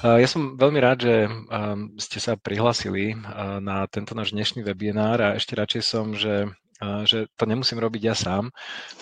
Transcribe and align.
Ja 0.00 0.24
som 0.24 0.56
veľmi 0.56 0.80
rád, 0.80 1.04
že 1.04 1.14
ste 2.00 2.24
sa 2.24 2.32
prihlasili 2.32 3.12
na 3.60 3.84
tento 3.84 4.16
náš 4.16 4.32
dnešný 4.32 4.64
webinár 4.64 5.20
a 5.20 5.36
ešte 5.36 5.52
radšej 5.52 5.82
som, 5.84 6.16
že 6.16 6.48
že 6.80 7.28
to 7.36 7.44
nemusím 7.44 7.76
robiť 7.76 8.02
ja 8.08 8.16
sám, 8.16 8.48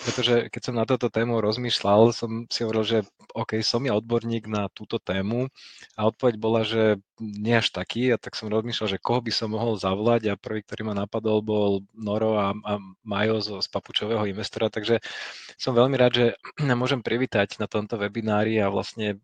pretože 0.03 0.51
keď 0.51 0.61
som 0.67 0.75
na 0.75 0.83
toto 0.83 1.07
tému 1.07 1.39
rozmýšľal, 1.39 2.11
som 2.11 2.43
si 2.51 2.67
hovoril, 2.67 2.83
že 2.83 2.97
OK, 3.31 3.63
som 3.63 3.79
ja 3.87 3.95
odborník 3.95 4.51
na 4.51 4.67
túto 4.75 4.99
tému 4.99 5.47
a 5.95 6.01
odpoveď 6.11 6.35
bola, 6.35 6.67
že 6.67 6.99
nie 7.19 7.55
až 7.55 7.69
taký 7.75 8.11
a 8.11 8.17
tak 8.17 8.33
som 8.33 8.47
rozmýšľal, 8.47 8.97
že 8.97 9.03
koho 9.03 9.19
by 9.19 9.31
som 9.31 9.51
mohol 9.51 9.75
zavolať 9.75 10.31
a 10.31 10.39
prvý, 10.39 10.63
ktorý 10.63 10.89
ma 10.89 10.95
napadol, 10.95 11.43
bol 11.43 11.83
Noro 11.93 12.39
a, 12.39 12.55
a 12.55 12.73
Majo 13.03 13.43
z, 13.43 13.59
z 13.59 13.67
papučového 13.67 14.23
investora, 14.25 14.71
takže 14.71 15.03
som 15.59 15.75
veľmi 15.75 15.95
rád, 15.99 16.13
že 16.15 16.25
môžem 16.81 17.03
privítať 17.03 17.59
na 17.59 17.67
tomto 17.67 17.99
webinári 17.99 18.57
a 18.63 18.71
vlastne, 18.71 19.19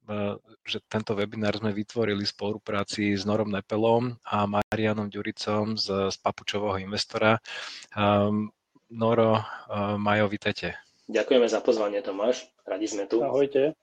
že 0.67 0.83
tento 0.85 1.15
webinár 1.15 1.57
sme 1.57 1.71
vytvorili 1.71 2.23
v 2.27 2.33
spolupráci 2.33 3.15
s 3.15 3.23
Norom 3.23 3.49
Nepelom 3.49 4.19
a 4.27 4.45
Marianom 4.45 5.07
Ďuricom 5.07 5.79
z, 5.79 6.11
z 6.11 6.15
papučového 6.19 6.77
investora. 6.83 7.39
Um, 7.95 8.51
Noro, 8.91 9.41
uh, 9.41 9.97
Majo, 9.97 10.29
vítajte. 10.29 10.77
Ďakujeme 11.09 11.47
za 11.49 11.61
pozvanie, 11.61 12.01
Tomáš. 12.01 12.49
Radi 12.65 12.87
sme 12.89 13.05
tu. 13.05 13.21
Ahojte. 13.21 13.77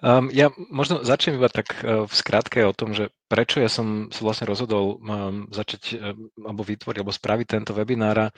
Um, 0.00 0.32
ja 0.32 0.48
možno 0.72 1.04
začnem 1.04 1.36
iba 1.36 1.52
tak 1.52 1.84
uh, 1.84 2.08
v 2.08 2.12
skratke 2.16 2.64
o 2.64 2.72
tom, 2.72 2.96
že 2.96 3.12
prečo 3.28 3.60
ja 3.60 3.68
som 3.68 4.08
sa 4.08 4.24
vlastne 4.24 4.48
rozhodol 4.48 4.96
um, 4.96 5.44
začať 5.52 6.00
um, 6.00 6.32
alebo 6.40 6.64
vytvoriť 6.64 6.98
alebo 7.04 7.12
spraviť 7.12 7.46
tento 7.46 7.72
webinár. 7.76 8.32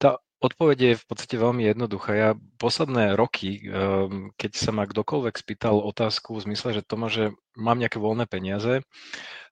Tá 0.00 0.16
Odpoveď 0.42 0.78
je 0.82 0.94
v 0.98 1.04
podstate 1.06 1.38
veľmi 1.38 1.62
jednoduchá. 1.70 2.10
Ja 2.18 2.30
posledné 2.58 3.14
roky, 3.14 3.62
ehm, 3.62 4.34
keď 4.34 4.50
sa 4.58 4.74
ma 4.74 4.90
kdokoľvek 4.90 5.38
spýtal 5.38 5.78
otázku 5.78 6.34
v 6.34 6.50
zmysle, 6.50 6.74
že 6.74 6.82
to 6.82 6.98
má, 6.98 7.06
že 7.06 7.30
mám 7.54 7.78
nejaké 7.78 8.02
voľné 8.02 8.26
peniaze 8.26 8.82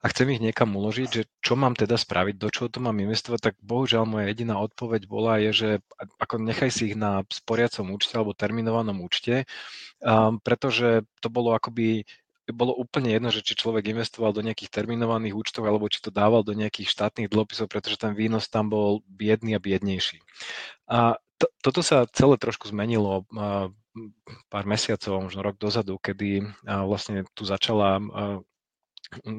a 0.02 0.04
chcem 0.10 0.34
ich 0.34 0.42
niekam 0.42 0.74
uložiť, 0.74 1.08
že 1.08 1.22
čo 1.38 1.54
mám 1.54 1.78
teda 1.78 1.94
spraviť, 1.94 2.34
do 2.34 2.50
čoho 2.50 2.66
to 2.66 2.82
mám 2.82 2.98
investovať, 2.98 3.38
tak 3.38 3.54
bohužiaľ 3.62 4.02
moja 4.02 4.34
jediná 4.34 4.58
odpoveď 4.58 5.06
bola 5.06 5.38
je, 5.38 5.50
že 5.54 5.70
ako 6.18 6.42
nechaj 6.42 6.70
si 6.74 6.90
ich 6.90 6.96
na 6.98 7.22
sporiacom 7.30 7.94
účte 7.94 8.18
alebo 8.18 8.34
terminovanom 8.34 8.98
účte, 9.06 9.46
um, 10.02 10.42
pretože 10.42 11.06
to 11.22 11.30
bolo 11.30 11.54
akoby 11.54 12.02
bolo 12.52 12.76
úplne 12.76 13.14
jedno, 13.14 13.30
že 13.32 13.42
či 13.42 13.58
človek 13.58 13.90
investoval 13.90 14.34
do 14.34 14.44
nejakých 14.44 14.70
terminovaných 14.70 15.34
účtov 15.34 15.66
alebo 15.66 15.90
či 15.90 16.04
to 16.04 16.14
dával 16.14 16.44
do 16.44 16.54
nejakých 16.54 16.90
štátnych 16.90 17.30
dlhopisov, 17.30 17.70
pretože 17.70 17.98
ten 17.98 18.14
výnos 18.14 18.50
tam 18.50 18.68
bol 18.68 19.02
biedný 19.08 19.56
a 19.56 19.62
biednejší. 19.62 20.22
A 20.90 21.18
to, 21.40 21.48
toto 21.64 21.80
sa 21.80 22.04
celé 22.10 22.36
trošku 22.36 22.68
zmenilo 22.68 23.24
pár 24.52 24.64
mesiacov, 24.70 25.26
možno 25.26 25.42
rok 25.42 25.58
dozadu, 25.58 25.98
kedy 25.98 26.46
vlastne 26.62 27.26
tu 27.34 27.42
začala 27.42 27.98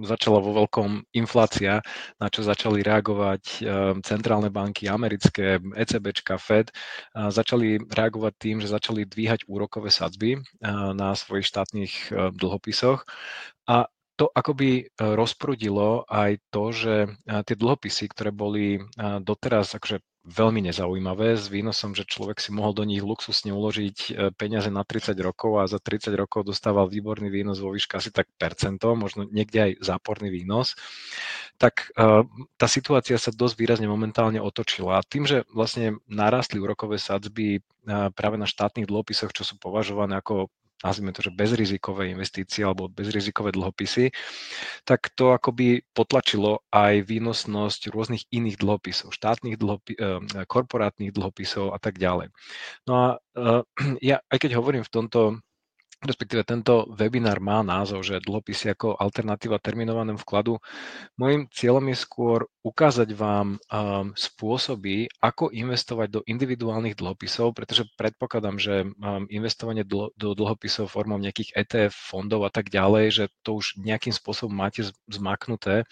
začala 0.05 0.44
vo 0.44 0.52
veľkom 0.64 1.16
inflácia, 1.16 1.80
na 2.19 2.27
čo 2.27 2.44
začali 2.44 2.83
reagovať 2.83 3.44
ehm, 3.61 4.00
centrálne 4.03 4.52
banky 4.52 4.91
americké, 4.91 5.58
ECBčka, 5.58 6.36
Fed, 6.36 6.72
začali 7.16 7.80
reagovať 7.80 8.33
tým, 8.38 8.58
že 8.59 8.72
začali 8.72 9.08
dvíhať 9.08 9.47
úrokové 9.47 9.89
sadzby 9.94 10.39
na 10.95 11.16
svojich 11.16 11.47
štátnych 11.47 11.94
ehm, 12.11 12.36
dlhopisoch. 12.36 13.08
A 13.69 13.88
to 14.19 14.30
akoby 14.30 14.86
e, 14.86 14.94
rozprudilo 15.02 16.06
aj 16.06 16.38
to, 16.53 16.69
že 16.69 16.94
tie 17.25 17.56
dlhopisy, 17.58 18.06
ktoré 18.11 18.30
boli 18.30 18.78
doteraz 19.23 19.73
akože 19.73 19.97
veľmi 20.22 20.69
nezaujímavé 20.69 21.33
s 21.33 21.50
výnosom, 21.50 21.97
že 21.97 22.05
človek 22.05 22.38
si 22.38 22.53
mohol 22.53 22.77
do 22.77 22.86
nich 22.86 23.02
luxusne 23.02 23.50
uložiť 23.50 23.97
e, 23.97 24.11
peniaze 24.38 24.69
na 24.69 24.86
30 24.86 25.17
rokov 25.17 25.58
a 25.58 25.66
za 25.66 25.81
30 25.81 26.13
rokov 26.13 26.45
dostával 26.45 26.85
výborný 26.85 27.34
výnos 27.34 27.57
vo 27.57 27.73
výške 27.73 27.97
asi 27.97 28.13
tak 28.13 28.29
percento, 28.38 28.94
možno 28.94 29.25
niekde 29.25 29.59
aj 29.66 29.72
záporný 29.81 30.29
výnos, 30.29 30.78
tak 31.57 31.90
e, 31.97 32.22
tá 32.53 32.68
situácia 32.69 33.18
sa 33.18 33.34
dosť 33.34 33.56
výrazne 33.57 33.90
momentálne 33.90 34.38
otočila. 34.38 35.01
A 35.01 35.06
tým, 35.06 35.25
že 35.25 35.41
vlastne 35.50 35.97
narastli 36.06 36.62
úrokové 36.62 37.01
sadzby 37.01 37.57
e, 37.57 37.59
práve 38.13 38.38
na 38.38 38.45
štátnych 38.45 38.85
dlhopisoch, 38.85 39.34
čo 39.34 39.41
sú 39.41 39.57
považované 39.57 40.22
ako 40.22 40.53
nazvime 40.81 41.14
to, 41.14 41.22
že 41.22 41.31
bezrizikové 41.34 42.09
investície 42.09 42.66
alebo 42.66 42.90
bezrizikové 42.90 43.53
dlhopisy, 43.53 44.09
tak 44.86 45.14
to 45.14 45.34
akoby 45.34 45.86
potlačilo 45.94 46.66
aj 46.74 47.06
výnosnosť 47.06 47.94
rôznych 47.94 48.25
iných 48.34 48.58
dlhopisov, 48.58 49.14
štátnych 49.14 49.56
dlhopi- 49.58 49.97
eh, 49.97 50.19
korporátnych 50.46 51.14
dlhopisov 51.14 51.74
a 51.74 51.80
tak 51.81 52.02
ďalej. 52.02 52.34
No 52.90 52.94
a 52.94 53.08
eh, 53.38 53.62
ja, 54.14 54.18
aj 54.28 54.38
keď 54.42 54.58
hovorím 54.58 54.84
v 54.86 54.94
tomto 54.94 55.42
respektíve 56.01 56.41
tento 56.41 56.89
webinár 56.97 57.38
má 57.38 57.62
názov, 57.62 58.01
že 58.01 58.17
dlhopisy 58.25 58.73
ako 58.73 58.97
alternatíva 58.97 59.62
terminovanému 59.62 60.17
vkladu. 60.25 60.57
Mojím 61.22 61.45
cieľom 61.53 61.85
je 61.94 61.97
skôr 62.01 62.39
ukázať 62.66 63.13
vám 63.13 63.57
um, 63.57 64.09
spôsoby, 64.17 65.06
ako 65.22 65.53
investovať 65.53 66.07
do 66.09 66.22
individuálnych 66.25 66.97
dlhopisov, 66.97 67.53
pretože 67.53 67.85
predpokladám, 67.97 68.57
že 68.57 68.85
um, 68.85 69.29
investovanie 69.29 69.85
do, 69.85 70.09
do 70.17 70.34
dlhopisov 70.34 70.89
formou 70.89 71.22
nejakých 71.22 71.53
ETF 71.53 71.94
fondov 71.94 72.50
a 72.50 72.51
tak 72.53 72.73
ďalej, 72.73 73.06
že 73.13 73.25
to 73.45 73.62
už 73.62 73.78
nejakým 73.78 74.13
spôsobom 74.13 74.57
máte 74.57 74.81
zmaknuté 75.06 75.85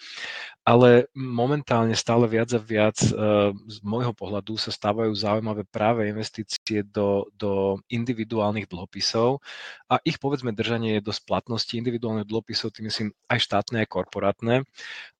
ale 0.70 1.10
momentálne 1.18 1.98
stále 1.98 2.30
viac 2.30 2.54
a 2.54 2.62
viac 2.62 3.02
eh, 3.02 3.10
z 3.50 3.76
môjho 3.82 4.14
pohľadu 4.14 4.54
sa 4.54 4.70
stávajú 4.70 5.10
zaujímavé 5.10 5.66
práve 5.66 6.06
investície 6.06 6.86
do, 6.86 7.26
do 7.34 7.82
individuálnych 7.90 8.70
dlhopisov 8.70 9.42
a 9.90 9.98
ich 10.06 10.22
povedzme 10.22 10.54
držanie 10.54 11.02
je 11.02 11.06
do 11.10 11.10
splatnosti 11.10 11.74
individuálnych 11.74 12.30
dlhopisov, 12.30 12.70
tým 12.70 12.86
myslím 12.86 13.10
aj 13.26 13.38
štátne, 13.42 13.82
aj 13.82 13.90
korporátne. 13.90 14.62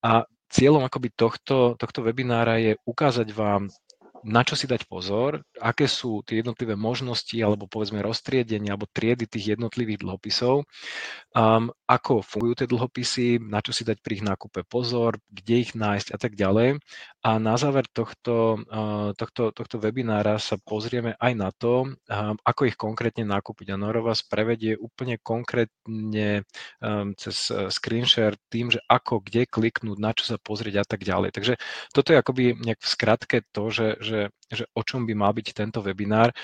A 0.07 0.23
cieľom 0.47 0.87
akoby 0.87 1.11
tohto, 1.19 1.75
tohto 1.75 2.07
webinára 2.07 2.63
je 2.63 2.79
ukázať 2.87 3.35
vám 3.35 3.67
na 4.25 4.45
čo 4.45 4.55
si 4.57 4.69
dať 4.69 4.85
pozor, 4.85 5.41
aké 5.61 5.89
sú 5.89 6.21
tie 6.25 6.45
jednotlivé 6.45 6.77
možnosti 6.77 7.35
alebo 7.41 7.69
povedzme 7.69 8.05
roztriedenia 8.05 8.77
alebo 8.77 8.91
triedy 8.91 9.25
tých 9.25 9.57
jednotlivých 9.57 10.05
dlhopisov, 10.05 10.65
um, 11.35 11.65
ako 11.89 12.23
fungujú 12.23 12.65
tie 12.65 12.69
dlhopisy, 12.71 13.43
na 13.43 13.59
čo 13.65 13.75
si 13.75 13.83
dať 13.83 13.99
pri 14.05 14.21
ich 14.21 14.25
nákupe 14.27 14.63
pozor, 14.69 15.19
kde 15.27 15.55
ich 15.65 15.73
nájsť 15.75 16.09
a 16.15 16.19
tak 16.21 16.33
ďalej. 16.37 16.79
A 17.21 17.31
na 17.37 17.55
záver 17.61 17.85
tohto, 17.93 18.65
uh, 18.65 19.13
tohto, 19.17 19.53
tohto 19.53 19.77
webinára 19.77 20.41
sa 20.41 20.57
pozrieme 20.57 21.19
aj 21.21 21.33
na 21.37 21.51
to, 21.53 21.93
um, 21.93 22.37
ako 22.47 22.71
ich 22.71 22.77
konkrétne 22.79 23.29
nakúpiť. 23.29 23.75
A 23.75 23.81
Noro 23.81 24.07
vás 24.07 24.25
prevedie 24.25 24.79
úplne 24.79 25.21
konkrétne 25.21 26.49
um, 26.81 27.13
cez 27.17 27.53
uh, 27.53 27.69
screen 27.69 28.09
share 28.09 28.37
tým, 28.49 28.73
že 28.73 28.81
ako, 28.89 29.21
kde 29.21 29.45
kliknúť, 29.45 29.99
na 30.01 30.17
čo 30.17 30.25
sa 30.25 30.37
pozrieť 30.41 30.81
a 30.81 30.85
tak 30.87 31.05
ďalej. 31.05 31.31
Takže 31.37 31.55
toto 31.93 32.13
je 32.15 32.21
akoby 32.21 32.45
nejak 32.57 32.81
v 32.81 32.89
skratke 32.89 33.37
to, 33.53 33.69
že, 33.69 34.01
že, 34.11 34.21
že 34.51 34.65
o 34.75 34.83
čom 34.83 35.07
by 35.07 35.15
mal 35.15 35.31
byť 35.31 35.55
tento 35.55 35.79
webinár. 35.79 36.35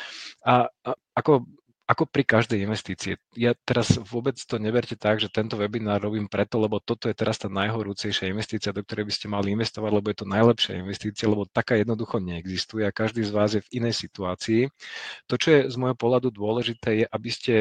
A, 0.47 0.71
a 0.71 0.91
ako 1.19 1.43
ako 1.87 2.03
pri 2.10 2.27
každej 2.27 2.66
investície. 2.66 3.15
Ja 3.38 3.54
teraz 3.62 3.94
vôbec 3.94 4.34
to 4.43 4.59
neberte 4.59 4.99
tak, 4.99 5.22
že 5.22 5.31
tento 5.31 5.54
webinár 5.54 6.03
robím 6.03 6.27
preto, 6.27 6.59
lebo 6.59 6.82
toto 6.82 7.06
je 7.06 7.15
teraz 7.15 7.38
tá 7.38 7.47
najhorúcejšia 7.47 8.27
investícia, 8.27 8.75
do 8.75 8.82
ktorej 8.82 9.06
by 9.06 9.15
ste 9.15 9.27
mali 9.31 9.54
investovať, 9.54 9.91
lebo 9.94 10.10
je 10.10 10.19
to 10.19 10.27
najlepšia 10.27 10.82
investícia, 10.82 11.31
lebo 11.31 11.47
taká 11.47 11.78
jednoducho 11.78 12.19
neexistuje 12.19 12.82
a 12.82 12.91
každý 12.91 13.22
z 13.22 13.31
vás 13.31 13.54
je 13.54 13.62
v 13.62 13.72
inej 13.78 13.94
situácii. 14.03 14.66
To, 15.31 15.38
čo 15.38 15.48
je 15.54 15.60
z 15.71 15.77
môjho 15.78 15.94
pohľadu 15.94 16.34
dôležité, 16.34 16.91
je, 16.91 17.06
aby 17.06 17.31
ste 17.31 17.54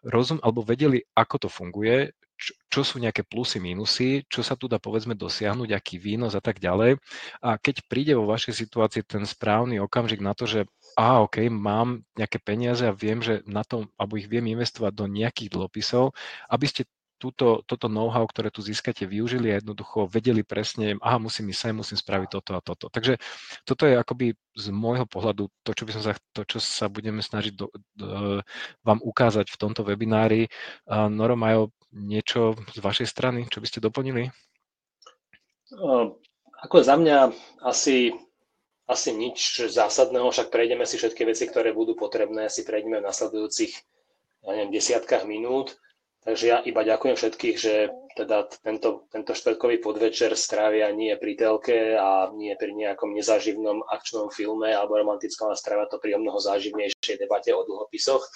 rozum 0.00 0.40
alebo 0.40 0.64
vedeli, 0.64 1.04
ako 1.12 1.44
to 1.44 1.48
funguje, 1.52 2.16
čo, 2.36 2.80
sú 2.84 3.00
nejaké 3.00 3.24
plusy, 3.24 3.56
minusy, 3.56 4.22
čo 4.28 4.44
sa 4.44 4.54
tu 4.54 4.68
dá 4.68 4.76
povedzme 4.76 5.16
dosiahnuť, 5.16 5.72
aký 5.72 5.96
výnos 5.96 6.36
a 6.36 6.42
tak 6.44 6.60
ďalej. 6.60 7.00
A 7.40 7.56
keď 7.56 7.84
príde 7.88 8.12
vo 8.12 8.28
vašej 8.28 8.52
situácii 8.66 9.02
ten 9.08 9.24
správny 9.24 9.80
okamžik 9.80 10.20
na 10.20 10.36
to, 10.36 10.44
že 10.44 10.68
a 10.96 11.20
OK, 11.24 11.48
mám 11.52 12.04
nejaké 12.16 12.40
peniaze 12.40 12.84
a 12.84 12.96
viem, 12.96 13.20
že 13.20 13.44
na 13.44 13.64
tom, 13.64 13.88
alebo 14.00 14.16
ich 14.16 14.28
viem 14.28 14.44
investovať 14.48 14.92
do 14.96 15.04
nejakých 15.08 15.52
dlhopisov, 15.52 16.16
aby 16.48 16.66
ste 16.68 16.88
túto, 17.16 17.64
toto 17.64 17.88
know-how, 17.88 18.28
ktoré 18.28 18.52
tu 18.52 18.60
získate, 18.60 19.08
využili 19.08 19.48
a 19.52 19.58
jednoducho 19.58 20.08
vedeli 20.08 20.44
presne, 20.44 21.00
aha, 21.00 21.16
musím 21.16 21.48
ísť 21.50 21.60
sem, 21.60 21.74
musím 21.74 21.96
spraviť 21.96 22.28
toto 22.28 22.50
a 22.52 22.60
toto. 22.60 22.86
Takže 22.92 23.16
toto 23.64 23.88
je 23.88 23.96
akoby 23.96 24.36
z 24.56 24.66
môjho 24.72 25.08
pohľadu 25.08 25.48
to, 25.64 25.70
čo, 25.72 25.84
by 25.88 25.92
som 25.96 26.02
sa, 26.04 26.12
to, 26.36 26.44
čo 26.44 26.58
sa 26.60 26.86
budeme 26.92 27.24
snažiť 27.24 27.52
do, 27.56 27.72
do, 27.96 28.06
vám 28.84 29.00
ukázať 29.00 29.48
v 29.48 29.60
tomto 29.60 29.82
webinári. 29.84 30.48
Uh, 30.84 31.08
Noro, 31.08 31.36
Majo, 31.36 31.72
niečo 31.96 32.52
z 32.76 32.78
vašej 32.84 33.08
strany, 33.08 33.48
čo 33.48 33.64
by 33.64 33.66
ste 33.66 33.80
doplnili? 33.80 34.28
Ako 36.62 36.76
za 36.84 36.94
mňa 37.00 37.32
asi, 37.64 38.12
asi 38.86 39.10
nič 39.16 39.66
zásadného, 39.66 40.28
však 40.28 40.52
prejdeme 40.52 40.84
si 40.84 41.00
všetky 41.00 41.24
veci, 41.24 41.48
ktoré 41.48 41.72
budú 41.72 41.96
potrebné, 41.96 42.52
si 42.52 42.62
prejdeme 42.62 43.00
v 43.00 43.08
nasledujúcich 43.08 43.72
ja 44.46 44.50
neviem, 44.54 44.70
desiatkách 44.76 45.24
minút. 45.26 45.74
Takže 46.26 46.44
ja 46.50 46.58
iba 46.66 46.82
ďakujem 46.82 47.14
všetkých, 47.14 47.56
že 47.56 47.74
teda 48.18 48.50
tento, 48.64 49.06
tento 49.14 49.30
štvrtkový 49.30 49.78
podvečer 49.78 50.34
strávia 50.34 50.90
nie 50.90 51.14
pri 51.14 51.38
telke 51.38 51.94
a 51.94 52.34
nie 52.34 52.50
pri 52.58 52.74
nejakom 52.74 53.14
nezaživnom 53.14 53.86
akčnom 53.86 54.34
filme 54.34 54.74
alebo 54.74 54.98
romantickom, 54.98 55.54
ale 55.54 55.60
strávia 55.60 55.86
to 55.86 56.02
pri 56.02 56.18
o 56.18 56.22
mnoho 56.22 56.42
záživnejšej 56.42 57.22
debate 57.22 57.54
o 57.54 57.62
dlhopisoch. 57.62 58.26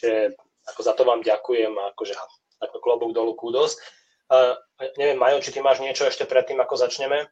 Že 0.00 0.32
ako 0.64 0.80
za 0.80 0.92
to 0.96 1.02
vám 1.04 1.20
ďakujem 1.20 1.76
a 1.76 1.92
akože 1.92 2.16
ako 2.62 2.76
klobúk 2.80 3.12
dolu 3.12 3.36
kúdos. 3.36 3.76
Uh, 4.26 4.58
neviem, 4.98 5.18
Majo, 5.18 5.38
či 5.38 5.54
ty 5.54 5.62
máš 5.62 5.78
niečo 5.78 6.04
ešte 6.08 6.26
predtým, 6.26 6.58
ako 6.58 6.74
začneme? 6.76 7.30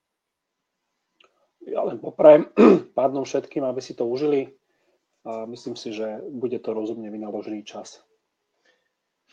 Ja 1.64 1.82
len 1.82 1.98
poprajem 1.98 2.52
pádnom 2.98 3.24
všetkým, 3.24 3.64
aby 3.64 3.80
si 3.80 3.96
to 3.96 4.04
užili 4.04 4.54
a 5.24 5.48
myslím 5.48 5.72
si, 5.72 5.96
že 5.96 6.20
bude 6.28 6.60
to 6.60 6.76
rozumne 6.76 7.08
vynaložený 7.08 7.64
čas. 7.64 8.04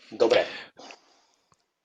Dobre. 0.08 0.48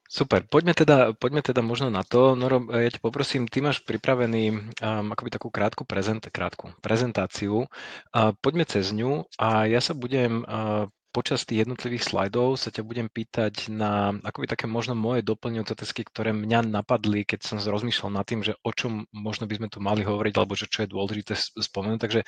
Super, 0.06 0.46
poďme 0.46 0.72
teda, 0.72 1.12
poďme 1.18 1.42
teda 1.42 1.60
možno 1.60 1.90
na 1.90 2.06
to. 2.06 2.38
Noro, 2.38 2.62
ja 2.70 2.88
ťa 2.88 3.02
poprosím, 3.02 3.50
ty 3.50 3.58
máš 3.58 3.82
pripravený 3.82 4.44
um, 4.54 5.10
akoby 5.10 5.34
takú 5.34 5.50
krátku, 5.50 5.82
prezent, 5.82 6.22
krátku 6.30 6.70
prezentáciu. 6.78 7.66
Uh, 8.14 8.30
poďme 8.38 8.64
cez 8.70 8.94
ňu 8.94 9.26
a 9.36 9.66
ja 9.66 9.82
sa 9.82 9.98
budem 9.98 10.46
uh, 10.46 10.86
počas 11.16 11.48
tých 11.48 11.64
jednotlivých 11.64 12.12
slajdov 12.12 12.60
sa 12.60 12.68
ťa 12.68 12.84
budem 12.84 13.08
pýtať 13.08 13.72
na 13.72 14.12
akoby 14.20 14.52
také 14.52 14.68
možno 14.68 14.92
moje 14.92 15.24
doplňujúce 15.24 15.72
otázky, 15.72 16.04
ktoré 16.04 16.36
mňa 16.36 16.68
napadli, 16.68 17.24
keď 17.24 17.40
som 17.40 17.56
rozmýšľal 17.56 18.12
nad 18.12 18.28
tým, 18.28 18.44
že 18.44 18.52
o 18.60 18.68
čom 18.76 19.08
možno 19.16 19.48
by 19.48 19.56
sme 19.56 19.68
tu 19.72 19.80
mali 19.80 20.04
hovoriť, 20.04 20.36
alebo 20.36 20.52
že 20.52 20.68
čo 20.68 20.84
je 20.84 20.92
dôležité 20.92 21.32
spomenúť. 21.56 22.04
Takže 22.04 22.20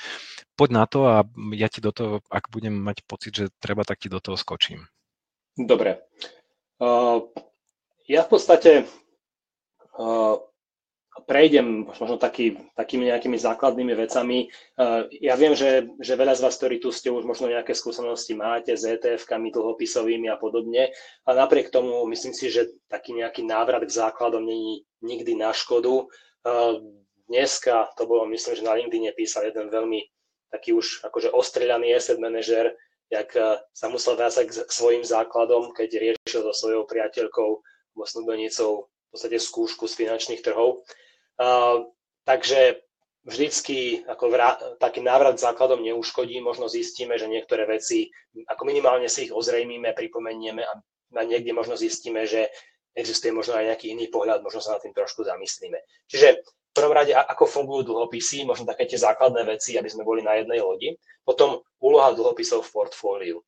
poď 0.56 0.68
na 0.72 0.84
to 0.88 1.04
a 1.04 1.28
ja 1.52 1.68
ti 1.68 1.84
do 1.84 1.92
toho, 1.92 2.24
ak 2.32 2.48
budem 2.48 2.72
mať 2.72 3.04
pocit, 3.04 3.36
že 3.36 3.44
treba, 3.60 3.84
tak 3.84 4.00
ti 4.00 4.08
do 4.08 4.24
toho 4.24 4.40
skočím. 4.40 4.88
Dobre. 5.52 6.00
Uh, 6.80 7.28
ja 8.08 8.24
v 8.24 8.30
podstate 8.32 8.88
uh, 10.00 10.40
prejdem 11.26 11.88
možno 11.88 12.20
taký, 12.20 12.58
takými 12.76 13.08
nejakými 13.08 13.38
základnými 13.40 13.94
vecami. 13.96 14.48
Eh, 14.48 15.00
ja 15.24 15.34
viem, 15.34 15.56
že, 15.56 15.88
že 15.98 16.18
veľa 16.18 16.36
z 16.36 16.42
vás, 16.44 16.54
ktorí 16.60 16.78
tu 16.78 16.92
ste, 16.92 17.08
už 17.08 17.24
možno 17.24 17.48
nejaké 17.48 17.72
skúsenosti 17.72 18.36
máte 18.36 18.76
s 18.76 18.84
ETF-kami 18.84 19.50
dlhopisovými 19.50 20.28
a 20.28 20.36
podobne, 20.36 20.92
a 21.26 21.30
napriek 21.32 21.72
tomu 21.72 22.04
myslím 22.12 22.36
si, 22.36 22.52
že 22.52 22.70
taký 22.86 23.16
nejaký 23.16 23.42
návrat 23.42 23.82
k 23.82 23.96
základom 23.96 24.44
není 24.44 24.84
nikdy 25.02 25.34
na 25.34 25.50
škodu. 25.50 26.06
Eh, 26.44 26.74
dneska 27.26 27.90
to 27.96 28.06
bolo, 28.06 28.28
myslím, 28.30 28.54
že 28.54 28.66
na 28.66 28.76
LinkedIn 28.76 29.10
písal 29.16 29.48
jeden 29.48 29.72
veľmi 29.72 30.04
taký 30.48 30.72
už 30.72 31.04
akože 31.04 31.28
ostreľaný 31.32 31.92
asset 31.92 32.16
manažer, 32.16 32.72
jak 33.08 33.32
eh, 33.34 33.58
sa 33.72 33.88
musel 33.88 34.14
vrácať 34.14 34.46
k 34.46 34.72
svojim 34.72 35.02
základom, 35.02 35.72
keď 35.72 36.14
riešil 36.14 36.44
so 36.44 36.52
svojou 36.52 36.84
priateľkou, 36.84 37.64
snúbenicou 37.98 38.86
v 38.86 39.08
podstate 39.10 39.38
skúšku 39.40 39.88
z 39.88 39.94
finančných 40.04 40.44
trhov. 40.44 40.84
Uh, 41.38 41.86
takže 42.26 42.82
vždycky 43.28 44.02
ako 44.08 44.24
vrá, 44.32 44.58
taký 44.82 45.04
návrat 45.04 45.38
základom 45.38 45.84
neuškodí, 45.84 46.40
možno 46.40 46.66
zistíme, 46.66 47.14
že 47.20 47.30
niektoré 47.30 47.68
veci, 47.68 48.10
ako 48.48 48.62
minimálne 48.64 49.06
si 49.06 49.28
ich 49.28 49.32
ozrejmíme, 49.36 49.92
pripomenieme 49.92 50.64
a, 50.64 50.72
a 51.14 51.20
niekde 51.22 51.52
možno 51.52 51.76
zistíme, 51.76 52.24
že 52.26 52.48
existuje 52.96 53.30
možno 53.30 53.54
aj 53.54 53.70
nejaký 53.70 53.94
iný 53.94 54.10
pohľad, 54.10 54.42
možno 54.42 54.58
sa 54.58 54.74
na 54.74 54.82
tým 54.82 54.96
trošku 54.96 55.22
zamyslíme. 55.22 55.78
Čiže 56.10 56.42
prvom 56.78 56.94
rade, 56.94 57.10
ako 57.10 57.44
fungujú 57.50 57.90
dlhopisy, 57.90 58.46
možno 58.46 58.62
také 58.62 58.86
tie 58.86 59.02
základné 59.02 59.42
veci, 59.42 59.74
aby 59.74 59.90
sme 59.90 60.06
boli 60.06 60.22
na 60.22 60.38
jednej 60.38 60.62
lodi. 60.62 60.94
Potom 61.26 61.58
úloha 61.82 62.14
dlhopisov 62.14 62.62
v 62.62 62.72
portfóliu. 62.72 63.38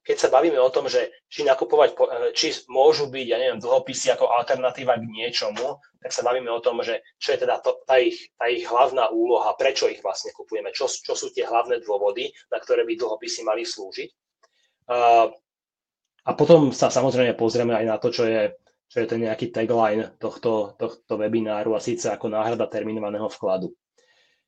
Keď 0.00 0.16
sa 0.16 0.32
bavíme 0.32 0.56
o 0.56 0.72
tom, 0.72 0.88
že 0.88 1.12
či 1.28 1.44
nakupovať, 1.44 1.92
či 2.32 2.56
môžu 2.72 3.12
byť, 3.12 3.26
ja 3.28 3.36
neviem, 3.36 3.60
dlhopisy 3.60 4.16
ako 4.16 4.32
alternatíva 4.32 4.96
k 4.96 5.04
niečomu, 5.04 5.76
tak 6.00 6.10
sa 6.16 6.24
bavíme 6.24 6.48
o 6.48 6.62
tom, 6.64 6.80
že 6.80 7.04
čo 7.20 7.36
je 7.36 7.44
teda 7.44 7.60
to, 7.60 7.84
tá, 7.84 8.00
ich, 8.00 8.32
tá 8.40 8.48
ich 8.48 8.64
hlavná 8.64 9.12
úloha, 9.12 9.52
prečo 9.58 9.90
ich 9.90 10.00
vlastne 10.00 10.32
kupujeme, 10.32 10.72
čo, 10.72 10.88
čo 10.88 11.12
sú 11.12 11.28
tie 11.34 11.44
hlavné 11.44 11.84
dôvody, 11.84 12.32
na 12.48 12.56
ktoré 12.56 12.88
by 12.88 12.96
dlhopisy 12.96 13.44
mali 13.44 13.68
slúžiť. 13.68 14.08
A 16.20 16.30
potom 16.32 16.70
sa 16.70 16.88
samozrejme 16.88 17.36
pozrieme 17.36 17.74
aj 17.74 17.86
na 17.86 17.96
to, 17.98 18.08
čo 18.14 18.24
je 18.24 18.54
čo 18.90 18.96
je 18.98 19.06
ten 19.06 19.22
nejaký 19.22 19.54
tagline 19.54 20.18
tohto, 20.18 20.74
tohto 20.74 21.14
webináru 21.14 21.78
a 21.78 21.80
síce 21.80 22.10
ako 22.10 22.26
náhrada 22.26 22.66
terminovaného 22.66 23.30
vkladu. 23.30 23.70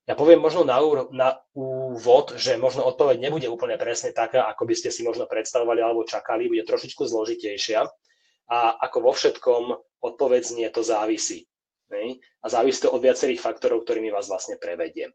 Ja 0.03 0.19
poviem 0.19 0.43
možno 0.43 0.67
na, 0.67 0.83
na 1.15 1.29
úvod, 1.55 2.35
že 2.35 2.59
možno 2.59 2.83
odpoveď 2.91 3.23
nebude 3.23 3.47
úplne 3.47 3.79
presne 3.79 4.11
taká, 4.11 4.51
ako 4.51 4.67
by 4.67 4.75
ste 4.75 4.91
si 4.91 5.07
možno 5.07 5.31
predstavovali 5.31 5.79
alebo 5.79 6.03
čakali, 6.03 6.51
bude 6.51 6.67
trošičku 6.67 7.07
zložitejšia 7.07 7.87
a 8.51 8.59
ako 8.83 8.99
vo 8.99 9.13
všetkom 9.15 9.63
odpoveď 10.03 10.43
znie 10.43 10.69
to 10.75 10.83
závisí. 10.83 11.47
Ne? 11.95 12.19
A 12.43 12.47
závisí 12.51 12.83
to 12.83 12.91
od 12.91 12.99
viacerých 12.99 13.39
faktorov, 13.39 13.87
ktorými 13.87 14.11
vás 14.11 14.27
vlastne 14.27 14.59
prevediem. 14.59 15.15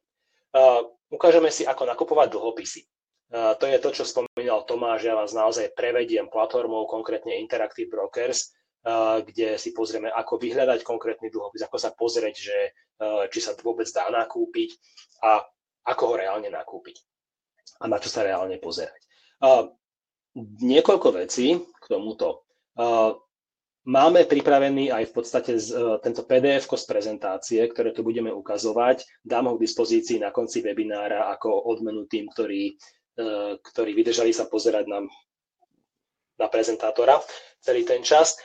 Uh, 0.55 0.87
ukážeme 1.11 1.51
si, 1.51 1.67
ako 1.67 1.83
nakupovať 1.83 2.31
dlhopisy. 2.31 2.87
Uh, 3.27 3.59
to 3.59 3.67
je 3.67 3.83
to, 3.83 3.91
čo 3.91 4.07
spomínal 4.07 4.63
Tomáš, 4.63 5.03
ja 5.03 5.19
vás 5.19 5.35
naozaj 5.35 5.75
prevediem 5.75 6.31
platformou, 6.31 6.87
konkrétne 6.87 7.35
Interactive 7.35 7.91
Brokers, 7.91 8.55
kde 9.27 9.59
si 9.59 9.75
pozrieme, 9.75 10.07
ako 10.07 10.39
vyhľadať 10.39 10.79
konkrétny 10.87 11.27
dlhopis, 11.27 11.67
ako 11.67 11.75
sa 11.75 11.91
pozrieť, 11.91 12.35
že 12.39 12.57
či 13.27 13.39
sa 13.43 13.51
vôbec 13.59 13.83
dá 13.91 14.07
nakúpiť 14.07 14.79
a 15.27 15.43
ako 15.83 16.03
ho 16.07 16.15
reálne 16.15 16.47
nakúpiť 16.47 17.03
a 17.83 17.91
na 17.91 17.99
čo 17.99 18.07
sa 18.07 18.23
reálne 18.23 18.55
pozerať. 18.63 19.03
Niekoľko 20.63 21.19
vecí 21.19 21.59
k 21.59 21.85
tomuto. 21.89 22.47
Máme 23.87 24.27
pripravený 24.27 24.91
aj 24.91 25.03
v 25.07 25.13
podstate 25.15 25.51
tento 26.03 26.27
pdf 26.27 26.67
z 26.67 26.85
prezentácie, 26.87 27.61
ktoré 27.71 27.95
tu 27.95 28.03
budeme 28.03 28.31
ukazovať. 28.35 29.07
Dám 29.23 29.47
ho 29.47 29.55
k 29.55 29.63
dispozícii 29.63 30.19
na 30.19 30.35
konci 30.35 30.59
webinára 30.59 31.31
ako 31.31 31.71
odmenu 31.71 32.03
tým, 32.07 32.27
ktorí, 32.27 32.75
ktorí 33.63 33.91
vydržali 33.95 34.35
sa 34.35 34.47
pozerať 34.51 34.91
na, 34.91 35.07
na 36.39 36.47
prezentátora 36.51 37.19
celý 37.63 37.87
ten 37.87 38.03
čas. 38.03 38.35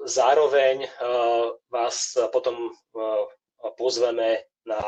Zároveň 0.00 0.90
vás 1.70 2.18
potom 2.34 2.74
pozveme 3.78 4.50
na, 4.66 4.82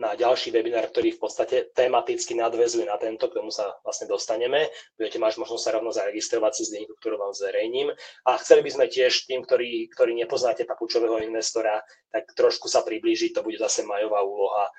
na 0.00 0.16
ďalší 0.16 0.48
webinár, 0.48 0.88
ktorý 0.88 1.12
v 1.14 1.20
podstate 1.20 1.68
tematicky 1.76 2.32
nadvezuje 2.32 2.88
na 2.88 2.96
tento, 2.96 3.28
k 3.28 3.36
tomu 3.36 3.52
sa 3.52 3.76
vlastne 3.84 4.08
dostaneme. 4.08 4.72
Budete 4.96 5.20
mať 5.20 5.36
možnosť 5.36 5.62
sa 5.62 5.74
rovno 5.76 5.92
zaregistrovať 5.92 6.52
cez 6.56 6.72
linku, 6.72 6.96
ktorú 6.96 7.20
vám 7.20 7.36
zverejním. 7.36 7.92
A 8.24 8.30
chceli 8.40 8.64
by 8.64 8.70
sme 8.72 8.86
tiež 8.88 9.28
tým, 9.28 9.44
ktorí, 9.44 9.92
ktorí 9.92 10.16
nepoznáte 10.16 10.64
papučového 10.64 11.20
investora, 11.20 11.84
tak 12.08 12.32
trošku 12.32 12.72
sa 12.72 12.80
priblížiť, 12.80 13.36
to 13.36 13.44
bude 13.44 13.60
zase 13.60 13.84
majová 13.84 14.24
úloha, 14.24 14.72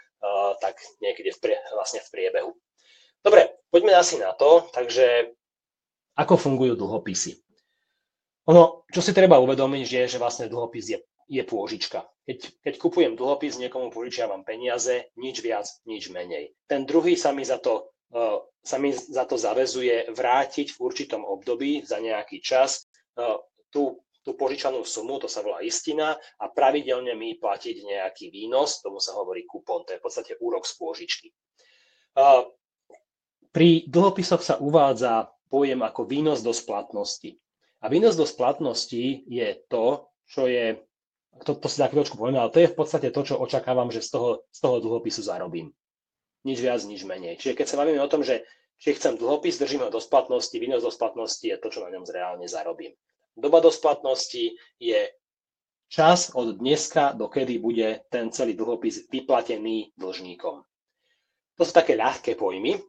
tak 0.64 0.80
niekde 1.04 1.36
v, 1.36 1.40
prie, 1.44 1.58
vlastne 1.76 2.02
v 2.02 2.10
priebehu. 2.10 2.52
Dobre, 3.22 3.62
poďme 3.70 3.94
asi 3.94 4.18
na 4.18 4.34
to. 4.34 4.66
Takže 4.74 5.36
ako 6.18 6.34
fungujú 6.40 6.80
dlhopisy? 6.80 7.43
Ono, 8.52 8.84
čo 8.92 9.00
si 9.00 9.16
treba 9.16 9.40
uvedomiť, 9.40 9.88
je, 9.88 10.04
že 10.16 10.22
vlastne 10.22 10.52
dlhopis 10.52 10.86
je, 10.92 11.00
je 11.32 11.44
pôžička. 11.48 12.04
Keď, 12.28 12.38
keď 12.60 12.74
kupujem 12.76 13.14
dlhopis, 13.16 13.56
niekomu 13.56 13.88
požičiavam 13.88 14.44
peniaze, 14.44 15.12
nič 15.16 15.40
viac, 15.40 15.68
nič 15.88 16.12
menej. 16.12 16.52
Ten 16.68 16.84
druhý 16.84 17.16
sa 17.16 17.32
mi 17.32 17.48
za 17.48 17.60
to, 17.64 17.88
uh, 18.12 18.44
sa 18.60 18.80
mi 18.80 18.92
za 18.92 19.24
to 19.24 19.40
zavezuje 19.40 20.12
vrátiť 20.12 20.76
v 20.76 20.80
určitom 20.80 21.24
období 21.24 21.88
za 21.88 22.04
nejaký 22.04 22.44
čas 22.44 22.92
uh, 23.16 23.40
tú, 23.72 24.04
tú 24.28 24.36
požičanú 24.36 24.84
sumu, 24.84 25.24
to 25.24 25.32
sa 25.32 25.40
volá 25.40 25.64
istina, 25.64 26.20
a 26.40 26.46
pravidelne 26.52 27.16
mi 27.16 27.40
platiť 27.40 27.76
nejaký 27.80 28.28
výnos, 28.28 28.84
tomu 28.84 29.00
sa 29.00 29.16
hovorí 29.16 29.48
kupon, 29.48 29.88
to 29.88 29.96
je 29.96 30.00
v 30.00 30.04
podstate 30.04 30.34
úrok 30.44 30.68
z 30.68 30.74
pôžičky. 30.76 31.28
Uh, 32.20 32.44
pri 33.56 33.88
dlhopisoch 33.88 34.44
sa 34.44 34.56
uvádza 34.60 35.32
pojem 35.48 35.80
ako 35.86 36.10
výnos 36.10 36.44
do 36.44 36.52
splatnosti. 36.52 37.40
A 37.84 37.92
výnos 37.92 38.16
do 38.16 38.24
splatnosti 38.24 39.28
je 39.28 39.48
to, 39.68 40.08
čo 40.24 40.48
je, 40.48 40.80
to, 41.44 41.52
to 41.60 41.68
si 41.68 41.84
za 41.84 41.92
chvíľočku 41.92 42.16
poviem, 42.16 42.40
ale 42.40 42.54
to 42.56 42.64
je 42.64 42.72
v 42.72 42.78
podstate 42.80 43.12
to, 43.12 43.22
čo 43.28 43.36
očakávam, 43.36 43.92
že 43.92 44.00
z 44.00 44.16
toho, 44.16 44.30
z 44.48 44.60
toho 44.64 44.80
dlhopisu 44.80 45.20
zarobím. 45.20 45.76
Nič 46.48 46.64
viac, 46.64 46.80
nič 46.88 47.04
menej. 47.04 47.36
Čiže 47.36 47.60
keď 47.60 47.66
sa 47.68 47.80
bavíme 47.84 48.00
o 48.00 48.08
tom, 48.08 48.24
že 48.24 48.48
či 48.80 48.96
chcem 48.96 49.20
dlhopis, 49.20 49.60
držím 49.60 49.84
ho 49.84 49.92
do 49.92 50.00
splatnosti, 50.00 50.56
výnos 50.56 50.84
do 50.84 50.92
splatnosti 50.92 51.44
je 51.44 51.60
to, 51.60 51.68
čo 51.72 51.84
na 51.84 51.92
ňom 51.92 52.08
reálne 52.08 52.48
zarobím. 52.48 52.96
Doba 53.36 53.60
do 53.60 53.72
splatnosti 53.72 54.56
je 54.80 55.00
čas 55.92 56.32
od 56.36 56.56
dneska, 56.56 57.12
dokedy 57.16 57.60
bude 57.60 58.08
ten 58.08 58.32
celý 58.32 58.56
dlhopis 58.56 59.12
vyplatený 59.12 59.92
dlžníkom. 60.00 60.64
To 61.60 61.62
sú 61.62 61.72
také 61.76 62.00
ľahké 62.00 62.40
pojmy, 62.40 62.80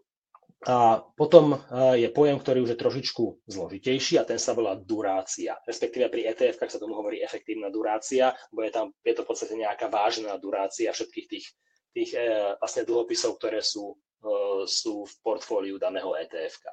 a 0.65 1.05
potom 1.13 1.53
e, 1.53 1.59
je 2.01 2.09
pojem, 2.09 2.41
ktorý 2.41 2.65
už 2.65 2.73
je 2.73 2.83
trošičku 2.83 3.25
zložitejší 3.45 4.17
a 4.17 4.25
ten 4.25 4.41
sa 4.41 4.57
volá 4.57 4.73
durácia. 4.73 5.61
Respektíve 5.69 6.09
pri 6.09 6.33
etf 6.33 6.57
sa 6.57 6.81
tomu 6.81 6.97
hovorí 6.97 7.21
efektívna 7.21 7.69
durácia, 7.69 8.33
bo 8.49 8.65
je 8.65 8.73
tam 8.73 8.97
je 9.05 9.13
to 9.13 9.23
v 9.25 9.29
podstate 9.29 9.55
nejaká 9.61 9.93
vážna 9.93 10.33
durácia 10.41 10.89
všetkých 10.89 11.27
tých, 11.29 11.47
tých 11.93 12.11
e, 12.17 12.57
vlastne 12.57 12.89
dlhopisov, 12.89 13.37
ktoré 13.37 13.61
sú, 13.61 13.93
e, 14.25 14.65
sú 14.65 15.05
v 15.05 15.15
portfóliu 15.21 15.77
daného 15.77 16.17
etf 16.17 16.57
-ka. 16.61 16.73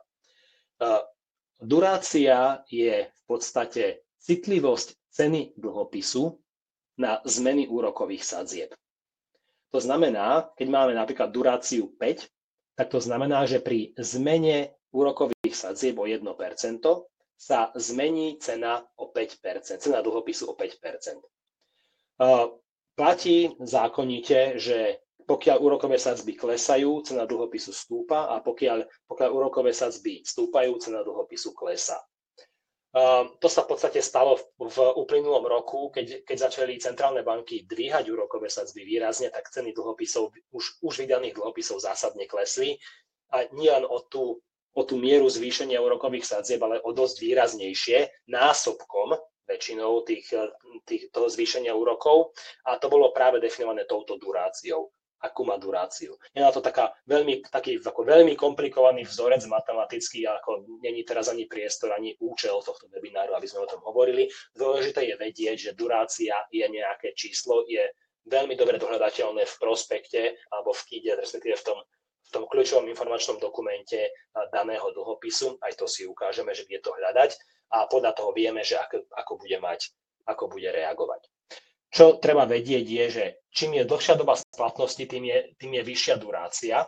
Durácia 1.61 2.65
je 2.73 3.05
v 3.05 3.21
podstate 3.29 4.01
citlivosť 4.17 4.97
ceny 5.13 5.53
dlhopisu 5.53 6.33
na 6.97 7.21
zmeny 7.21 7.69
úrokových 7.69 8.25
sadzieb. 8.25 8.71
To 9.69 9.79
znamená, 9.79 10.49
keď 10.57 10.67
máme 10.67 10.97
napríklad 10.97 11.29
duráciu 11.29 11.93
5, 12.01 12.27
tak 12.75 12.87
to 12.89 12.99
znamená, 13.03 13.45
že 13.45 13.59
pri 13.59 13.93
zmene 13.99 14.71
úrokových 14.91 15.55
sadzieb 15.55 15.99
o 15.99 16.05
1% 16.07 16.23
sa 17.35 17.73
zmení 17.73 18.37
cena 18.37 18.85
o 18.95 19.09
5%, 19.09 19.81
cena 19.81 19.99
dlhopisu 20.05 20.45
o 20.51 20.53
5%. 20.53 21.21
Platí 22.93 23.49
zákonite, 23.57 24.61
že 24.61 25.01
pokiaľ 25.25 25.57
úrokové 25.63 25.95
sadzby 25.97 26.35
klesajú, 26.35 27.01
cena 27.07 27.23
dlhopisu 27.25 27.71
stúpa 27.71 28.29
a 28.29 28.43
pokiaľ, 28.43 28.83
pokiaľ 29.07 29.29
úrokové 29.31 29.71
sadzby 29.71 30.21
stúpajú, 30.21 30.75
cena 30.77 31.01
dlhopisu 31.01 31.55
klesá. 31.55 31.97
To 32.91 33.47
sa 33.47 33.63
v 33.63 33.69
podstate 33.71 34.03
stalo 34.03 34.35
v 34.59 34.77
uplynulom 34.99 35.47
roku, 35.47 35.87
keď, 35.95 36.27
keď 36.27 36.37
začali 36.51 36.75
centrálne 36.75 37.23
banky 37.23 37.63
dvíhať 37.63 38.11
úrokové 38.11 38.51
sadzby 38.51 38.83
výrazne, 38.83 39.31
tak 39.31 39.47
ceny 39.47 39.71
dlhopisov, 39.71 40.27
už, 40.51 40.83
už 40.83 40.93
vydaných 41.07 41.39
dlhopisov 41.39 41.79
zásadne 41.79 42.27
klesli. 42.27 42.75
A 43.31 43.47
nie 43.55 43.71
len 43.71 43.87
o 43.87 44.03
tú 44.03 44.43
o 44.71 44.87
tú 44.87 44.95
mieru 44.95 45.27
zvýšenia 45.27 45.83
úrokových 45.83 46.23
sadzieb, 46.23 46.63
ale 46.63 46.79
o 46.79 46.95
dosť 46.95 47.27
výraznejšie, 47.27 47.97
násobkom 48.31 49.19
väčšinou 49.43 50.07
tých, 50.07 50.31
tých, 50.87 51.11
toho 51.11 51.27
zvýšenia 51.27 51.75
úrokov. 51.75 52.31
A 52.63 52.79
to 52.79 52.87
bolo 52.87 53.11
práve 53.11 53.43
definované 53.43 53.83
touto 53.83 54.15
duráciou 54.15 54.95
akú 55.21 55.45
má 55.45 55.55
duráciu. 55.61 56.17
Je 56.33 56.41
na 56.41 56.49
to 56.49 56.59
taká 56.59 56.91
veľmi, 57.05 57.45
taký 57.47 57.77
ako 57.77 58.01
veľmi 58.01 58.33
komplikovaný 58.33 59.05
vzorec 59.05 59.45
matematický, 59.45 60.25
ako 60.25 60.81
není 60.81 61.05
teraz 61.05 61.29
ani 61.29 61.45
priestor, 61.45 61.93
ani 61.93 62.17
účel 62.19 62.57
tohto 62.65 62.89
webináru, 62.89 63.37
aby 63.37 63.45
sme 63.45 63.63
o 63.63 63.69
tom 63.69 63.81
hovorili. 63.85 64.27
Dôležité 64.57 65.05
je 65.05 65.15
vedieť, 65.15 65.57
že 65.69 65.71
durácia 65.77 66.35
je 66.49 66.65
nejaké 66.65 67.13
číslo, 67.13 67.63
je 67.69 67.85
veľmi 68.25 68.57
dobre 68.57 68.81
dohľadateľné 68.81 69.45
v 69.45 69.55
prospekte 69.61 70.37
alebo 70.53 70.73
v 70.73 70.81
KIDE, 70.89 71.17
respektíve 71.17 71.57
v 71.57 71.65
tom 71.65 71.79
v 72.21 72.39
tom 72.39 72.47
kľúčovom 72.47 72.87
informačnom 72.87 73.43
dokumente 73.43 74.07
daného 74.55 74.87
dlhopisu, 74.95 75.59
aj 75.59 75.75
to 75.75 75.83
si 75.83 76.07
ukážeme, 76.07 76.55
že 76.55 76.63
je 76.63 76.79
to 76.79 76.95
hľadať 76.95 77.35
a 77.75 77.91
podľa 77.91 78.15
toho 78.15 78.31
vieme, 78.31 78.63
že 78.63 78.79
ako, 78.79 79.03
ako 79.11 79.33
bude 79.35 79.57
mať, 79.59 79.91
ako 80.23 80.47
bude 80.47 80.71
reagovať. 80.71 81.27
Čo 81.91 82.23
treba 82.23 82.47
vedieť 82.47 82.85
je, 82.87 83.05
že 83.11 83.25
čím 83.51 83.77
je 83.77 83.83
dlhšia 83.85 84.15
doba 84.15 84.35
splatnosti, 84.39 85.05
tým 85.05 85.23
je, 85.27 85.37
tým 85.59 85.71
je 85.77 85.83
vyššia 85.83 86.15
durácia. 86.17 86.87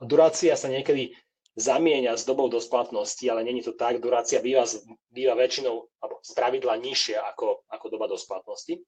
Durácia 0.00 0.56
sa 0.56 0.66
niekedy 0.66 1.14
zamieňa 1.54 2.16
s 2.16 2.24
dobou 2.24 2.48
do 2.48 2.58
splatnosti, 2.58 3.22
ale 3.30 3.44
není 3.44 3.62
to 3.62 3.76
tak. 3.76 4.00
Durácia 4.00 4.40
býva, 4.42 4.64
býva 5.12 5.34
väčšinou, 5.36 5.86
alebo 6.00 6.18
z 6.22 6.32
pravidla 6.34 6.80
nižšia 6.80 7.22
ako, 7.34 7.68
ako 7.68 7.86
doba 7.90 8.06
do 8.08 8.18
splatnosti. 8.18 8.80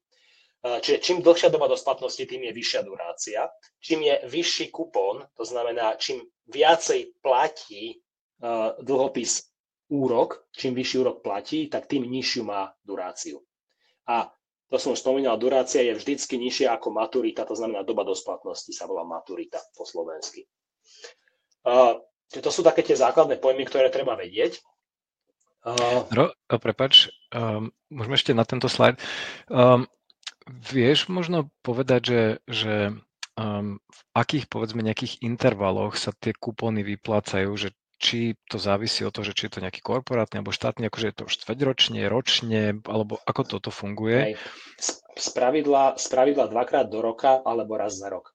Čiže 0.63 0.99
čím 1.03 1.27
dlhšia 1.27 1.51
doba 1.51 1.67
do 1.67 1.75
splatnosti, 1.75 2.23
tým 2.23 2.47
je 2.47 2.53
vyššia 2.55 2.81
durácia. 2.87 3.51
Čím 3.83 4.07
je 4.07 4.15
vyšší 4.31 4.71
kupón, 4.71 5.27
to 5.35 5.43
znamená, 5.43 5.99
čím 5.99 6.23
viacej 6.47 7.19
platí 7.19 7.99
dlhopis 8.79 9.43
úrok, 9.91 10.47
čím 10.55 10.75
vyšší 10.75 10.97
úrok 10.99 11.19
platí, 11.23 11.67
tak 11.67 11.91
tým 11.91 12.07
nižšiu 12.07 12.47
má 12.47 12.71
duráciu. 12.87 13.43
A 14.07 14.31
to 14.73 14.81
som 14.81 14.97
už 14.97 15.05
spomínal, 15.05 15.37
durácia 15.37 15.85
je 15.85 15.93
vždycky 15.93 16.41
nižšia 16.41 16.73
ako 16.73 16.97
maturita, 16.97 17.45
to 17.45 17.53
znamená 17.53 17.85
doba 17.85 18.09
do 18.09 18.17
splatnosti 18.17 18.73
sa 18.73 18.89
volá 18.89 19.05
maturita 19.05 19.61
po 19.77 19.85
slovensky. 19.85 20.49
to 22.33 22.51
sú 22.51 22.65
také 22.65 22.81
tie 22.81 22.97
základné 22.97 23.37
pojmy, 23.37 23.69
ktoré 23.69 23.93
treba 23.93 24.17
vedieť. 24.17 24.65
Ro, 26.11 26.33
prepač, 26.59 27.13
um, 27.37 27.69
môžeme 27.93 28.17
ešte 28.17 28.33
na 28.33 28.49
tento 28.49 28.67
slajd. 28.67 28.97
Um, 29.53 29.85
Vieš 30.49 31.07
možno 31.07 31.55
povedať, 31.63 32.01
že, 32.03 32.23
že 32.51 32.75
um, 33.39 33.79
v 33.79 34.01
akých 34.11 34.51
povedzme 34.51 34.83
nejakých 34.83 35.23
intervaloch 35.23 35.95
sa 35.95 36.11
tie 36.19 36.35
kupóny 36.35 36.83
vyplácajú, 36.83 37.51
že 37.55 37.71
či 38.03 38.35
to 38.51 38.59
závisí 38.59 39.07
od 39.07 39.15
toho, 39.15 39.23
že 39.23 39.39
či 39.39 39.47
je 39.47 39.53
to 39.55 39.63
nejaký 39.63 39.79
korporátny 39.79 40.43
alebo 40.43 40.51
štátny, 40.51 40.91
akože 40.91 41.07
je 41.07 41.17
to 41.23 41.25
štvrťročne, 41.31 42.03
ročne, 42.11 42.83
alebo 42.83 43.23
ako 43.23 43.43
toto 43.47 43.71
funguje? 43.71 44.35
Z 45.15 45.29
pravidla, 45.31 45.95
z 45.95 46.07
pravidla 46.11 46.51
dvakrát 46.51 46.91
do 46.91 46.99
roka 46.99 47.39
alebo 47.47 47.79
raz 47.79 47.95
za 47.95 48.11
rok. 48.11 48.35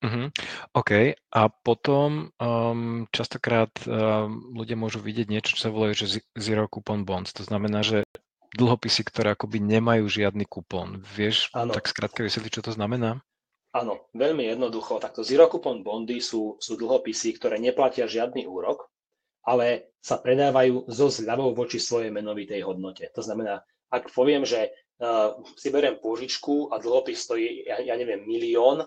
Uh-huh. 0.00 0.32
OK. 0.74 1.12
A 1.12 1.42
potom 1.52 2.32
um, 2.40 3.04
častokrát 3.12 3.70
um, 3.84 4.56
ľudia 4.56 4.74
môžu 4.74 4.98
vidieť 4.98 5.28
niečo, 5.28 5.54
čo 5.54 5.68
sa 5.68 5.70
volajú, 5.70 5.92
že 5.92 6.24
zero 6.40 6.66
coupon 6.72 7.04
bonds. 7.04 7.36
To 7.36 7.44
znamená, 7.44 7.84
že 7.84 8.08
dlhopisy, 8.56 9.06
ktoré 9.06 9.36
akoby 9.36 9.62
nemajú 9.62 10.10
žiadny 10.10 10.48
kupón. 10.48 11.04
Vieš 11.14 11.54
ano. 11.54 11.70
tak 11.76 11.86
skrátka 11.86 12.24
vysvetliť, 12.26 12.52
čo 12.58 12.66
to 12.66 12.72
znamená? 12.74 13.22
Áno, 13.70 14.10
veľmi 14.18 14.50
jednoducho. 14.50 14.98
Takto 14.98 15.22
zero 15.22 15.46
coupon 15.46 15.86
bondy 15.86 16.18
sú, 16.18 16.58
sú 16.58 16.74
dlhopisy, 16.74 17.38
ktoré 17.38 17.62
neplatia 17.62 18.10
žiadny 18.10 18.42
úrok, 18.42 18.90
ale 19.46 19.94
sa 20.02 20.18
predávajú 20.18 20.90
so 20.90 21.06
zľavou 21.06 21.54
voči 21.54 21.78
svojej 21.78 22.10
menovitej 22.10 22.66
hodnote. 22.66 23.06
To 23.14 23.22
znamená, 23.22 23.62
ak 23.90 24.10
poviem, 24.10 24.42
že 24.42 24.74
uh, 24.98 25.38
si 25.54 25.70
beriem 25.70 26.02
pôžičku 26.02 26.74
a 26.74 26.82
dlhopis 26.82 27.22
stojí, 27.22 27.62
ja, 27.62 27.78
ja 27.78 27.94
neviem, 27.94 28.26
milión, 28.26 28.82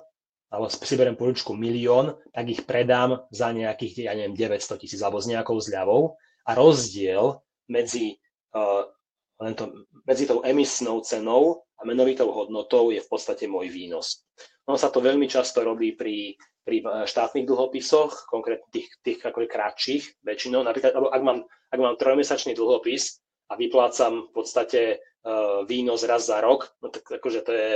alebo 0.51 0.67
si 0.69 0.95
beriem 0.99 1.15
pôžičku 1.15 1.55
milión, 1.55 2.19
tak 2.35 2.51
ich 2.51 2.67
predám 2.67 3.23
za 3.31 3.55
nejakých, 3.55 4.11
ja 4.11 4.13
neviem, 4.13 4.35
900 4.35 4.83
tisíc 4.83 4.99
alebo 4.99 5.23
s 5.23 5.31
nejakou 5.31 5.57
zľavou 5.63 6.19
a 6.43 6.51
rozdiel 6.53 7.39
medzi 7.71 8.19
uh, 8.51 8.83
len 9.41 9.53
to, 9.57 9.87
medzi 10.05 10.29
tou 10.29 10.45
emisnou 10.45 11.01
cenou 11.01 11.65
a 11.79 11.81
menovitou 11.87 12.29
hodnotou 12.29 12.93
je 12.93 13.01
v 13.01 13.09
podstate 13.09 13.49
môj 13.49 13.73
výnos. 13.73 14.23
No 14.63 14.79
sa 14.79 14.93
to 14.93 15.03
veľmi 15.03 15.27
často 15.27 15.65
robí 15.65 15.91
pri, 15.97 16.39
pri 16.63 16.77
e, 16.79 17.03
štátnych 17.03 17.43
dlhopisoch, 17.43 18.29
konkrétne 18.31 18.67
tých, 18.71 18.87
tých 19.03 19.19
ako 19.19 19.43
kratších 19.43 20.23
väčšinou. 20.23 20.63
Napríklad, 20.63 20.95
ak 20.95 21.21
mám, 21.25 21.43
ak 21.73 21.79
mám 21.79 21.99
trojmesačný 21.99 22.55
dlhopis 22.55 23.19
a 23.51 23.59
vyplácam 23.59 24.31
v 24.31 24.31
podstate 24.31 24.81
uh, 25.27 25.67
výnos 25.67 26.07
raz 26.07 26.31
za 26.31 26.39
rok, 26.39 26.71
no 26.79 26.89
tak 26.89 27.03
akože 27.05 27.43
to 27.43 27.51
je, 27.51 27.71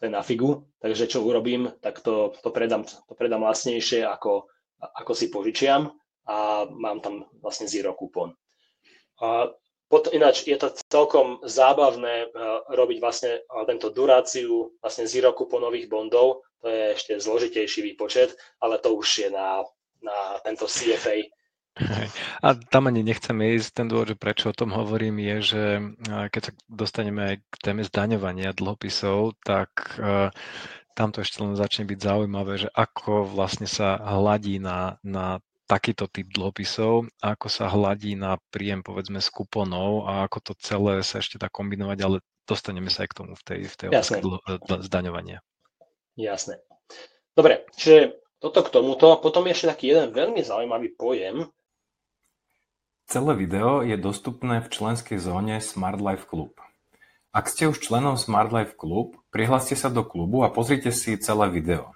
to 0.00 0.02
je 0.08 0.10
na 0.10 0.24
figu. 0.24 0.64
Takže 0.80 1.04
čo 1.04 1.20
urobím, 1.20 1.68
tak 1.84 2.00
to, 2.00 2.32
to, 2.40 2.48
predám, 2.48 2.88
to 2.88 3.12
predám 3.12 3.44
lacnejšie, 3.44 4.02
ako, 4.08 4.48
ako 4.80 5.12
si 5.12 5.28
požičiam 5.28 5.92
a 6.26 6.64
mám 6.66 7.04
tam 7.04 7.28
vlastne 7.38 7.68
zero 7.68 7.92
kupón. 7.92 8.34
A 9.20 9.52
Pot, 9.86 10.10
ináč 10.10 10.42
je 10.42 10.58
to 10.58 10.74
celkom 10.90 11.38
zábavné 11.46 12.26
uh, 12.26 12.66
robiť 12.74 12.98
vlastne 12.98 13.38
uh, 13.38 13.62
tento 13.70 13.94
duráciu 13.94 14.74
vlastne 14.82 15.06
zero 15.06 15.30
kuponových 15.30 15.86
bondov. 15.86 16.42
To 16.62 16.66
je 16.66 16.98
ešte 16.98 17.14
zložitejší 17.22 17.94
výpočet, 17.94 18.34
ale 18.58 18.82
to 18.82 18.98
už 18.98 19.08
je 19.26 19.28
na, 19.30 19.62
na 20.02 20.42
tento 20.42 20.66
CFA. 20.66 21.30
A 22.46 22.48
tam 22.72 22.90
ani 22.90 23.06
nechceme 23.06 23.54
ísť. 23.54 23.84
Ten 23.84 23.86
dôvod, 23.86 24.18
prečo 24.18 24.50
o 24.50 24.56
tom 24.56 24.74
hovorím, 24.74 25.22
je, 25.22 25.36
že 25.54 25.64
keď 26.32 26.40
sa 26.40 26.52
dostaneme 26.66 27.20
aj 27.22 27.36
k 27.52 27.54
téme 27.60 27.82
zdaňovania 27.84 28.56
dlhopisov, 28.56 29.36
tak 29.44 30.00
tam 30.96 31.12
to 31.12 31.20
ešte 31.20 31.44
len 31.44 31.52
začne 31.52 31.84
byť 31.84 31.98
zaujímavé, 32.00 32.64
že 32.64 32.72
ako 32.72 33.28
vlastne 33.28 33.68
sa 33.68 34.00
hladí 34.00 34.56
na, 34.56 34.96
na 35.04 35.44
takýto 35.66 36.06
typ 36.06 36.30
dlhopisov, 36.30 37.10
ako 37.18 37.46
sa 37.50 37.66
hladí 37.66 38.14
na 38.14 38.38
príjem 38.54 38.86
povedzme 38.86 39.18
z 39.18 39.28
kuponov 39.34 40.06
a 40.06 40.24
ako 40.24 40.38
to 40.40 40.52
celé 40.62 41.02
sa 41.02 41.18
ešte 41.18 41.42
dá 41.42 41.50
kombinovať, 41.50 41.98
ale 42.06 42.16
dostaneme 42.46 42.86
sa 42.86 43.02
aj 43.02 43.08
k 43.10 43.18
tomu 43.18 43.34
v 43.34 43.42
tej, 43.42 43.60
v 43.66 43.74
tej 43.74 43.86
otázke 43.90 44.22
zdaňovania. 44.86 45.42
Jasné. 46.14 46.62
Dobre, 47.34 47.66
čiže 47.74 48.16
toto 48.38 48.62
k 48.62 48.72
tomuto. 48.72 49.18
Potom 49.18 49.44
je 49.44 49.52
ešte 49.52 49.70
taký 49.74 49.84
jeden 49.92 50.14
veľmi 50.14 50.40
zaujímavý 50.40 50.94
pojem. 50.94 51.50
Celé 53.06 53.32
video 53.34 53.82
je 53.82 53.98
dostupné 53.98 54.62
v 54.62 54.70
členskej 54.70 55.18
zóne 55.18 55.58
Smart 55.62 55.98
Life 55.98 56.26
Club. 56.30 56.54
Ak 57.34 57.52
ste 57.52 57.68
už 57.68 57.82
členom 57.82 58.16
Smart 58.16 58.48
Life 58.54 58.78
Club, 58.78 59.18
prihláste 59.28 59.76
sa 59.76 59.92
do 59.92 60.06
klubu 60.06 60.46
a 60.46 60.48
pozrite 60.48 60.88
si 60.94 61.18
celé 61.20 61.52
video. 61.52 61.95